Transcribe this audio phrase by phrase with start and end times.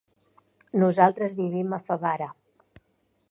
[0.83, 2.31] Nosaltres vivim a Favara.